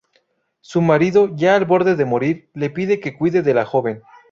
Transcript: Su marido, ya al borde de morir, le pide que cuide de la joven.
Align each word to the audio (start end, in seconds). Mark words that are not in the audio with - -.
Su 0.61 0.81
marido, 0.81 1.29
ya 1.35 1.55
al 1.55 1.65
borde 1.65 1.95
de 1.95 2.05
morir, 2.05 2.49
le 2.55 2.71
pide 2.71 2.99
que 2.99 3.13
cuide 3.15 3.43
de 3.43 3.53
la 3.53 3.65
joven. 3.67 4.01